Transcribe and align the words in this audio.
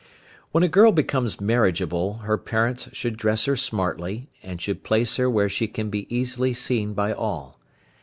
When 0.51 0.63
a 0.63 0.67
girl 0.67 0.91
becomes 0.91 1.39
marriageable 1.39 2.21
her 2.25 2.35
parents 2.35 2.89
should 2.91 3.17
dress 3.17 3.45
her 3.45 3.55
smartly, 3.55 4.31
and 4.41 4.59
should 4.59 4.83
place 4.83 5.17
her 5.17 5.29
where 5.29 5.47
she 5.47 5.67
can 5.67 5.91
be 5.91 6.07
easily 6.11 6.53
seen 6.53 6.95
by 6.95 7.13
all. 7.13 7.59